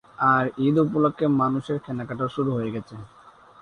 [0.31, 2.95] আর ঈদ উপলক্ষে মানুষের কেনাকাটাও শুরু হয়ে গেছে।